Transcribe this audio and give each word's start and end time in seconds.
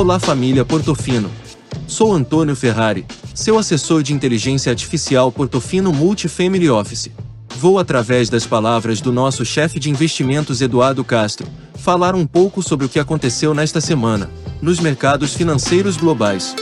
Olá 0.00 0.18
família 0.18 0.64
Portofino. 0.64 1.30
Sou 1.86 2.10
Antônio 2.10 2.56
Ferrari, 2.56 3.04
seu 3.34 3.58
assessor 3.58 4.02
de 4.02 4.14
inteligência 4.14 4.72
artificial 4.72 5.30
Portofino 5.30 5.92
Multifamily 5.92 6.70
Office. 6.70 7.10
Vou, 7.58 7.78
através 7.78 8.30
das 8.30 8.46
palavras 8.46 9.02
do 9.02 9.12
nosso 9.12 9.44
chefe 9.44 9.78
de 9.78 9.90
investimentos 9.90 10.62
Eduardo 10.62 11.04
Castro, 11.04 11.46
falar 11.74 12.14
um 12.14 12.26
pouco 12.26 12.62
sobre 12.62 12.86
o 12.86 12.88
que 12.88 12.98
aconteceu 12.98 13.52
nesta 13.52 13.78
semana, 13.78 14.30
nos 14.62 14.80
mercados 14.80 15.34
financeiros 15.34 15.98
globais. 15.98 16.56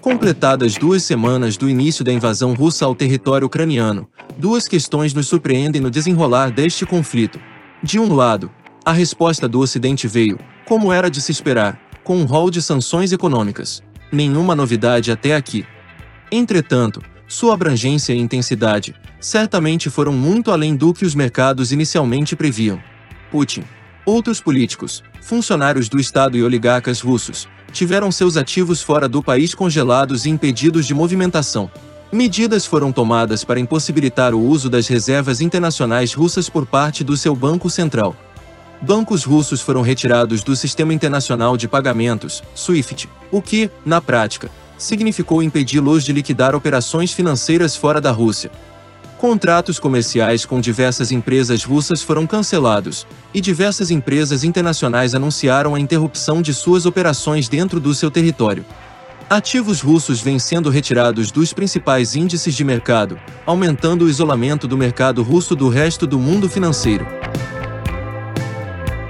Completadas 0.00 0.76
duas 0.76 1.02
semanas 1.02 1.56
do 1.56 1.68
início 1.68 2.04
da 2.04 2.12
invasão 2.12 2.54
russa 2.54 2.84
ao 2.84 2.94
território 2.94 3.48
ucraniano, 3.48 4.08
duas 4.38 4.68
questões 4.68 5.12
nos 5.12 5.26
surpreendem 5.26 5.80
no 5.80 5.90
desenrolar 5.90 6.52
deste 6.52 6.86
conflito. 6.86 7.40
De 7.82 7.98
um 7.98 8.14
lado, 8.14 8.48
a 8.84 8.92
resposta 8.92 9.48
do 9.48 9.60
Ocidente 9.60 10.06
veio, 10.06 10.38
como 10.66 10.92
era 10.92 11.10
de 11.10 11.20
se 11.20 11.32
esperar, 11.32 11.80
com 12.02 12.18
um 12.18 12.24
rol 12.24 12.50
de 12.50 12.60
sanções 12.60 13.12
econômicas. 13.12 13.82
Nenhuma 14.12 14.54
novidade 14.54 15.10
até 15.10 15.34
aqui. 15.34 15.64
Entretanto, 16.30 17.00
sua 17.26 17.54
abrangência 17.54 18.12
e 18.12 18.18
intensidade 18.18 18.94
certamente 19.18 19.88
foram 19.88 20.12
muito 20.12 20.50
além 20.50 20.76
do 20.76 20.92
que 20.92 21.06
os 21.06 21.14
mercados 21.14 21.72
inicialmente 21.72 22.36
previam. 22.36 22.78
Putin, 23.30 23.64
outros 24.04 24.38
políticos, 24.38 25.02
funcionários 25.22 25.88
do 25.88 25.98
Estado 25.98 26.36
e 26.36 26.42
oligarcas 26.42 27.00
russos 27.00 27.48
tiveram 27.72 28.12
seus 28.12 28.36
ativos 28.36 28.82
fora 28.82 29.08
do 29.08 29.22
país 29.22 29.54
congelados 29.54 30.26
e 30.26 30.30
impedidos 30.30 30.86
de 30.86 30.92
movimentação. 30.92 31.70
Medidas 32.12 32.66
foram 32.66 32.92
tomadas 32.92 33.42
para 33.44 33.58
impossibilitar 33.58 34.34
o 34.34 34.40
uso 34.40 34.68
das 34.68 34.86
reservas 34.86 35.40
internacionais 35.40 36.12
russas 36.12 36.50
por 36.50 36.66
parte 36.66 37.02
do 37.02 37.16
seu 37.16 37.34
Banco 37.34 37.70
Central. 37.70 38.14
Bancos 38.84 39.24
russos 39.24 39.62
foram 39.62 39.80
retirados 39.80 40.42
do 40.42 40.54
Sistema 40.54 40.92
Internacional 40.92 41.56
de 41.56 41.66
Pagamentos, 41.66 42.42
SWIFT, 42.54 43.08
o 43.32 43.40
que, 43.40 43.70
na 43.82 43.98
prática, 43.98 44.50
significou 44.76 45.42
impedi-los 45.42 46.04
de 46.04 46.12
liquidar 46.12 46.54
operações 46.54 47.10
financeiras 47.10 47.74
fora 47.74 47.98
da 47.98 48.10
Rússia. 48.10 48.50
Contratos 49.16 49.78
comerciais 49.78 50.44
com 50.44 50.60
diversas 50.60 51.10
empresas 51.10 51.64
russas 51.64 52.02
foram 52.02 52.26
cancelados, 52.26 53.06
e 53.32 53.40
diversas 53.40 53.90
empresas 53.90 54.44
internacionais 54.44 55.14
anunciaram 55.14 55.74
a 55.74 55.80
interrupção 55.80 56.42
de 56.42 56.52
suas 56.52 56.84
operações 56.84 57.48
dentro 57.48 57.80
do 57.80 57.94
seu 57.94 58.10
território. 58.10 58.66
Ativos 59.30 59.80
russos 59.80 60.20
vêm 60.20 60.38
sendo 60.38 60.68
retirados 60.68 61.30
dos 61.30 61.54
principais 61.54 62.14
índices 62.14 62.54
de 62.54 62.62
mercado, 62.62 63.18
aumentando 63.46 64.04
o 64.04 64.10
isolamento 64.10 64.68
do 64.68 64.76
mercado 64.76 65.22
russo 65.22 65.56
do 65.56 65.70
resto 65.70 66.06
do 66.06 66.18
mundo 66.18 66.50
financeiro. 66.50 67.23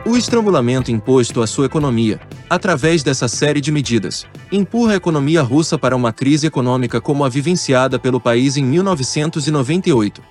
O 0.07 0.19
estrangulamento 0.19 0.91
imposto 0.91 1.41
à 1.41 1.47
sua 1.47 1.65
economia, 1.65 2.21
através 2.49 3.03
dessa 3.03 3.27
série 3.27 3.59
de 3.59 3.73
medidas, 3.73 4.27
empurra 4.53 4.93
a 4.93 4.97
economia 4.97 5.41
russa 5.41 5.79
para 5.79 5.97
uma 5.97 6.13
crise 6.13 6.47
econômica 6.47 7.01
como 7.01 7.25
a 7.25 7.29
vivenciada 7.31 7.99
pelo 7.99 8.21
país 8.21 8.59
em 8.59 8.65
1998. 8.65 10.23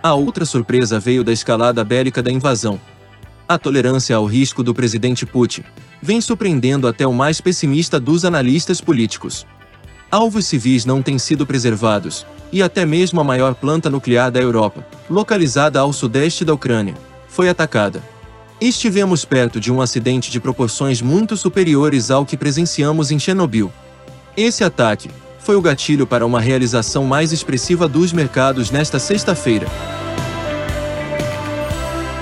A 0.00 0.14
outra 0.14 0.44
surpresa 0.44 1.00
veio 1.00 1.24
da 1.24 1.32
escalada 1.32 1.82
bélica 1.82 2.22
da 2.22 2.30
invasão. 2.30 2.80
A 3.48 3.58
tolerância 3.58 4.14
ao 4.14 4.26
risco 4.26 4.62
do 4.62 4.72
presidente 4.72 5.26
Putin 5.26 5.64
vem 6.00 6.20
surpreendendo 6.20 6.86
até 6.86 7.04
o 7.04 7.12
mais 7.12 7.40
pessimista 7.40 7.98
dos 7.98 8.24
analistas 8.24 8.80
políticos. 8.80 9.44
Alvos 10.08 10.46
civis 10.46 10.84
não 10.84 11.02
têm 11.02 11.18
sido 11.18 11.44
preservados, 11.44 12.24
e 12.52 12.62
até 12.62 12.86
mesmo 12.86 13.20
a 13.20 13.24
maior 13.24 13.56
planta 13.56 13.90
nuclear 13.90 14.30
da 14.30 14.40
Europa, 14.40 14.86
localizada 15.10 15.80
ao 15.80 15.92
sudeste 15.92 16.44
da 16.44 16.54
Ucrânia, 16.54 16.94
foi 17.26 17.48
atacada. 17.48 18.00
Estivemos 18.60 19.22
perto 19.22 19.60
de 19.60 19.70
um 19.70 19.82
acidente 19.82 20.30
de 20.30 20.40
proporções 20.40 21.02
muito 21.02 21.36
superiores 21.36 22.10
ao 22.10 22.24
que 22.24 22.38
presenciamos 22.38 23.10
em 23.10 23.18
Chernobyl. 23.18 23.70
Esse 24.34 24.64
ataque 24.64 25.10
foi 25.38 25.56
o 25.56 25.60
gatilho 25.60 26.06
para 26.06 26.24
uma 26.24 26.40
realização 26.40 27.04
mais 27.04 27.32
expressiva 27.32 27.86
dos 27.86 28.14
mercados 28.14 28.70
nesta 28.70 28.98
sexta-feira. 28.98 29.66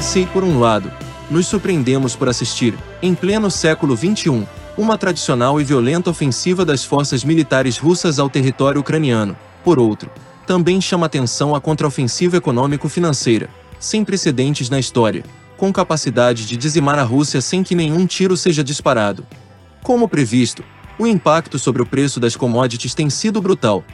Se, 0.01 0.27
por 0.27 0.43
um 0.43 0.59
lado, 0.59 0.91
nos 1.31 1.47
surpreendemos 1.47 2.17
por 2.17 2.29
assistir, 2.29 2.75
em 3.01 3.15
pleno 3.15 3.49
século 3.49 3.97
XXI, 3.97 4.47
uma 4.77 4.99
tradicional 4.99 5.61
e 5.61 5.65
violenta 5.65 6.11
ofensiva 6.11 6.65
das 6.65 6.85
forças 6.85 7.23
militares 7.23 7.79
russas 7.79 8.19
ao 8.19 8.29
território 8.29 8.81
ucraniano, 8.81 9.37
por 9.63 9.79
outro, 9.79 10.11
também 10.47 10.81
chama 10.81 11.07
atenção 11.07 11.55
a 11.55 11.61
contraofensiva 11.61 12.37
econômico-financeira, 12.37 13.49
sem 13.79 14.05
precedentes 14.05 14.69
na 14.69 14.79
história, 14.79 15.25
com 15.57 15.73
capacidade 15.73 16.47
de 16.47 16.57
dizimar 16.57 16.99
a 16.99 17.03
Rússia 17.03 17.41
sem 17.41 17.63
que 17.63 17.75
nenhum 17.75 18.07
tiro 18.07 18.37
seja 18.37 18.63
disparado. 18.63 19.27
Como 19.83 20.09
previsto, 20.09 20.65
o 20.99 21.07
impacto 21.07 21.59
sobre 21.59 21.83
o 21.83 21.87
preço 21.87 22.21
das 22.21 22.37
commodities 22.37 22.95
tem 22.95 23.11
sido 23.11 23.41
brutal. 23.41 23.85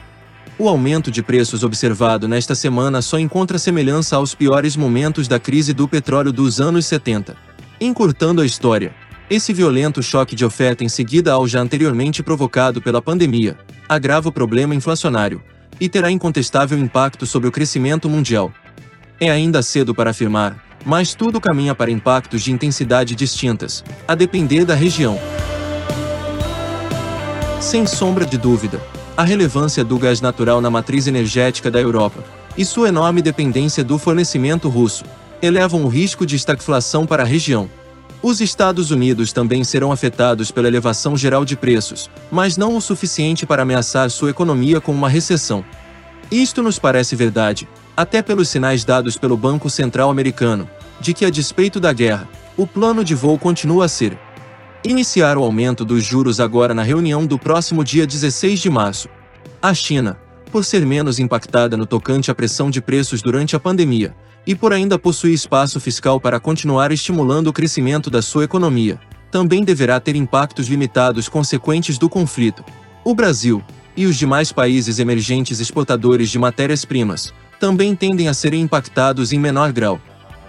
O 0.57 0.69
aumento 0.69 1.09
de 1.09 1.23
preços 1.23 1.63
observado 1.63 2.27
nesta 2.27 2.53
semana 2.53 3.01
só 3.01 3.17
encontra 3.17 3.57
semelhança 3.57 4.15
aos 4.15 4.35
piores 4.35 4.75
momentos 4.75 5.27
da 5.27 5.39
crise 5.39 5.73
do 5.73 5.87
petróleo 5.87 6.31
dos 6.31 6.61
anos 6.61 6.85
70. 6.85 7.35
Encurtando 7.79 8.41
a 8.41 8.45
história, 8.45 8.93
esse 9.29 9.53
violento 9.53 10.03
choque 10.03 10.35
de 10.35 10.45
oferta 10.45 10.83
em 10.83 10.89
seguida 10.89 11.31
ao 11.33 11.47
já 11.47 11.61
anteriormente 11.61 12.21
provocado 12.21 12.81
pela 12.81 13.01
pandemia, 13.01 13.57
agrava 13.89 14.29
o 14.29 14.31
problema 14.31 14.75
inflacionário 14.75 15.41
e 15.79 15.89
terá 15.89 16.11
incontestável 16.11 16.77
impacto 16.77 17.25
sobre 17.25 17.47
o 17.47 17.51
crescimento 17.51 18.07
mundial. 18.07 18.53
É 19.19 19.31
ainda 19.31 19.63
cedo 19.63 19.95
para 19.95 20.11
afirmar, 20.11 20.70
mas 20.85 21.13
tudo 21.13 21.41
caminha 21.41 21.75
para 21.75 21.91
impactos 21.91 22.41
de 22.41 22.51
intensidade 22.51 23.15
distintas, 23.15 23.83
a 24.07 24.15
depender 24.15 24.65
da 24.65 24.75
região. 24.75 25.19
Sem 27.59 27.85
sombra 27.85 28.25
de 28.25 28.37
dúvida, 28.37 28.81
a 29.15 29.23
relevância 29.23 29.83
do 29.83 29.97
gás 29.99 30.21
natural 30.21 30.61
na 30.61 30.69
matriz 30.69 31.07
energética 31.07 31.69
da 31.69 31.79
Europa 31.79 32.23
e 32.57 32.65
sua 32.65 32.89
enorme 32.89 33.21
dependência 33.21 33.83
do 33.83 33.97
fornecimento 33.97 34.67
russo 34.67 35.05
elevam 35.41 35.83
o 35.83 35.87
risco 35.87 36.25
de 36.25 36.35
estagflação 36.35 37.05
para 37.05 37.23
a 37.23 37.25
região. 37.25 37.69
Os 38.23 38.39
Estados 38.39 38.91
Unidos 38.91 39.33
também 39.33 39.63
serão 39.63 39.91
afetados 39.91 40.51
pela 40.51 40.67
elevação 40.67 41.17
geral 41.17 41.43
de 41.43 41.55
preços, 41.55 42.09
mas 42.31 42.55
não 42.55 42.77
o 42.77 42.81
suficiente 42.81 43.47
para 43.47 43.63
ameaçar 43.63 44.09
sua 44.11 44.29
economia 44.29 44.79
com 44.79 44.91
uma 44.91 45.09
recessão. 45.09 45.65
Isto 46.31 46.63
nos 46.63 46.79
parece 46.79 47.15
verdade, 47.15 47.67
até 47.95 48.21
pelos 48.21 48.47
sinais 48.47 48.85
dados 48.85 49.17
pelo 49.17 49.35
Banco 49.35 49.69
Central 49.69 50.09
americano, 50.09 50.69
de 50.99 51.13
que, 51.13 51.25
a 51.25 51.29
despeito 51.29 51.79
da 51.79 51.91
guerra, 51.91 52.29
o 52.55 52.65
plano 52.65 53.03
de 53.03 53.13
voo 53.13 53.37
continua 53.37 53.85
a 53.85 53.87
ser 53.89 54.17
iniciar 54.83 55.37
o 55.37 55.43
aumento 55.43 55.85
dos 55.85 56.03
juros 56.03 56.39
agora 56.39 56.73
na 56.73 56.81
reunião 56.81 57.25
do 57.25 57.37
próximo 57.37 57.83
dia 57.83 58.07
16 58.07 58.59
de 58.59 58.69
março. 58.69 59.09
A 59.61 59.73
China, 59.73 60.17
por 60.51 60.65
ser 60.65 60.85
menos 60.85 61.19
impactada 61.19 61.77
no 61.77 61.85
tocante 61.85 62.31
à 62.31 62.35
pressão 62.35 62.69
de 62.69 62.81
preços 62.81 63.21
durante 63.21 63.55
a 63.55 63.59
pandemia, 63.59 64.15
e 64.45 64.55
por 64.55 64.73
ainda 64.73 64.97
possuir 64.97 65.33
espaço 65.33 65.79
fiscal 65.79 66.19
para 66.19 66.39
continuar 66.39 66.91
estimulando 66.91 67.47
o 67.47 67.53
crescimento 67.53 68.09
da 68.09 68.23
sua 68.23 68.43
economia, 68.43 68.99
também 69.29 69.63
deverá 69.63 69.99
ter 69.99 70.15
impactos 70.15 70.67
limitados 70.67 71.29
consequentes 71.29 71.99
do 71.99 72.09
conflito. 72.09 72.63
O 73.03 73.13
Brasil, 73.13 73.63
e 73.95 74.05
os 74.05 74.17
demais 74.17 74.51
países 74.51 74.99
emergentes 74.99 75.59
exportadores 75.59 76.29
de 76.29 76.39
matérias-primas, 76.39 77.33
também 77.59 77.95
tendem 77.95 78.27
a 78.27 78.33
serem 78.33 78.61
impactados 78.61 79.31
em 79.31 79.39
menor 79.39 79.71
grau. 79.71 79.99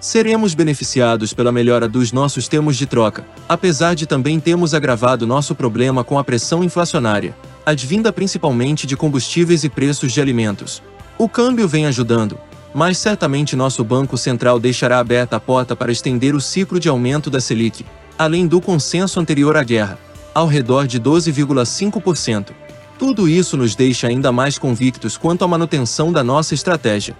Seremos 0.00 0.54
beneficiados 0.54 1.32
pela 1.32 1.52
melhora 1.52 1.88
dos 1.88 2.10
nossos 2.10 2.48
termos 2.48 2.76
de 2.76 2.86
troca, 2.86 3.25
apesar 3.48 3.94
de 3.94 4.06
também 4.06 4.41
termos 4.41 4.75
agravado 4.75 5.26
nosso 5.26 5.54
problema 5.54 6.02
com 6.02 6.19
a 6.19 6.25
pressão 6.25 6.64
inflacionária, 6.64 7.36
advinda 7.64 8.12
principalmente 8.12 8.86
de 8.86 8.97
combustíveis 8.97 9.62
e 9.62 9.69
preços 9.69 10.12
de 10.12 10.20
alimentos. 10.20 10.82
O 11.16 11.28
câmbio 11.28 11.69
vem 11.69 11.86
ajudando, 11.86 12.36
mas 12.75 12.98
certamente 12.98 13.54
nosso 13.54 13.84
Banco 13.84 14.16
Central 14.16 14.58
deixará 14.58 14.98
aberta 14.98 15.37
a 15.37 15.40
porta 15.40 15.76
para 15.76 15.93
estender 15.93 16.34
o 16.34 16.40
ciclo 16.40 16.81
de 16.81 16.88
aumento 16.88 17.31
da 17.31 17.40
Selic, 17.40 17.84
além 18.19 18.46
do 18.46 18.61
consenso 18.61 19.20
anterior 19.20 19.56
à 19.56 19.62
guerra, 19.62 19.99
ao 20.34 20.46
redor 20.46 20.87
de 20.87 20.99
12,5%. 20.99 22.49
Tudo 23.02 23.28
isso 23.28 23.56
nos 23.56 23.75
deixa 23.75 24.06
ainda 24.06 24.31
mais 24.31 24.56
convictos 24.56 25.16
quanto 25.16 25.44
à 25.44 25.49
manutenção 25.49 26.12
da 26.12 26.22
nossa 26.22 26.54
estratégia. 26.54 27.16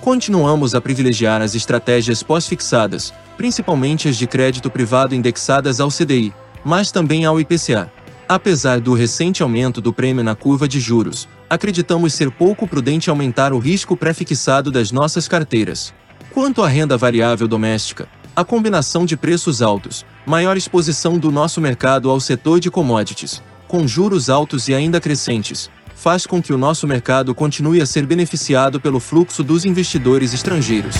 Continuamos 0.00 0.76
a 0.76 0.80
privilegiar 0.80 1.42
as 1.42 1.56
estratégias 1.56 2.22
pós-fixadas, 2.22 3.12
principalmente 3.36 4.08
as 4.08 4.16
de 4.16 4.28
crédito 4.28 4.70
privado 4.70 5.16
indexadas 5.16 5.80
ao 5.80 5.88
CDI, 5.88 6.32
mas 6.64 6.92
também 6.92 7.24
ao 7.24 7.40
IPCA. 7.40 7.90
Apesar 8.28 8.78
do 8.78 8.94
recente 8.94 9.42
aumento 9.42 9.80
do 9.80 9.92
prêmio 9.92 10.22
na 10.22 10.36
curva 10.36 10.68
de 10.68 10.78
juros, 10.78 11.28
acreditamos 11.50 12.14
ser 12.14 12.30
pouco 12.30 12.68
prudente 12.68 13.10
aumentar 13.10 13.52
o 13.52 13.58
risco 13.58 13.96
pré-fixado 13.96 14.70
das 14.70 14.92
nossas 14.92 15.26
carteiras. 15.26 15.92
Quanto 16.32 16.62
à 16.62 16.68
renda 16.68 16.96
variável 16.96 17.48
doméstica, 17.48 18.08
a 18.36 18.44
combinação 18.44 19.04
de 19.04 19.16
preços 19.16 19.62
altos, 19.62 20.06
maior 20.24 20.56
exposição 20.56 21.18
do 21.18 21.32
nosso 21.32 21.60
mercado 21.60 22.08
ao 22.08 22.20
setor 22.20 22.60
de 22.60 22.70
commodities, 22.70 23.42
com 23.68 23.86
juros 23.86 24.30
altos 24.30 24.66
e 24.66 24.74
ainda 24.74 24.98
crescentes, 25.00 25.70
faz 25.94 26.26
com 26.26 26.42
que 26.42 26.52
o 26.52 26.58
nosso 26.58 26.86
mercado 26.86 27.34
continue 27.34 27.82
a 27.82 27.86
ser 27.86 28.06
beneficiado 28.06 28.80
pelo 28.80 28.98
fluxo 28.98 29.44
dos 29.44 29.64
investidores 29.64 30.32
estrangeiros. 30.32 30.96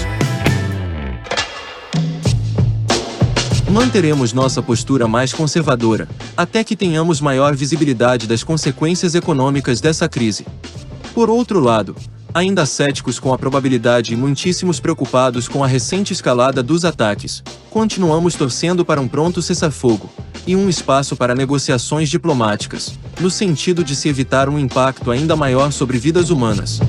manteremos 3.79 4.33
nossa 4.33 4.63
postura 4.63 5.07
mais 5.07 5.33
conservadora, 5.33 6.09
até 6.37 6.65
que 6.65 6.75
tenhamos 6.75 7.21
maior 7.21 7.55
visibilidade 7.55 8.27
das 8.27 8.43
consequências 8.43 9.15
econômicas 9.15 9.81
dessa 9.81 10.09
crise. 10.09 10.45
Por 11.15 11.31
outro 11.31 11.61
lado, 11.61 11.95
ainda 12.35 12.67
céticos 12.67 13.21
com 13.21 13.33
a 13.33 13.39
probabilidade 13.39 14.15
e 14.15 14.17
muitíssimos 14.17 14.81
preocupados 14.81 15.47
com 15.47 15.63
a 15.63 15.67
recente 15.67 16.13
escalada 16.13 16.63
dos 16.63 16.85
ataques, 16.85 17.43
continuamos 17.71 18.35
torcendo 18.35 18.85
para 18.85 19.01
um 19.01 19.07
pronto 19.07 19.41
cessar-fogo 19.41 20.11
e 20.49 20.57
um 20.57 20.67
espaço 20.67 21.15
para 21.15 21.35
negociações 21.35 22.09
diplomáticas, 22.09 22.99
no 23.21 23.31
sentido 23.31 23.85
de 23.85 23.95
se 23.95 24.09
evitar 24.09 24.49
um 24.49 24.59
impacto 24.59 25.11
ainda 25.11 25.37
maior 25.37 25.71
sobre 25.71 25.99
vidas 25.99 26.31
humanas. 26.31 26.81